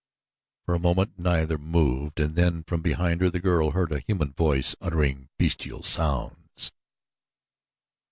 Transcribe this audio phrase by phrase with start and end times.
[0.65, 4.33] For a moment neither moved and then from behind her the girl heard a human
[4.33, 6.71] voice uttering bestial sounds.